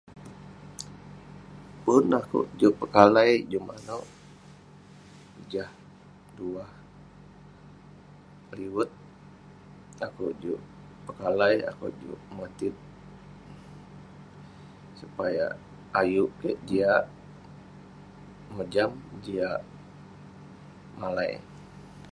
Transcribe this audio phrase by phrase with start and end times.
[1.83, 4.05] Pun akouk juk pekalai juk manouk,
[5.51, 5.71] jah
[6.35, 6.69] duah
[8.57, 10.61] liwet..akouk juk
[11.07, 12.75] pekalai, akouk juk motit
[14.99, 15.45] supaya..
[16.01, 17.03] ayuk kik jiak
[18.55, 18.91] mejam,
[19.25, 19.59] jiak
[20.99, 21.31] malai..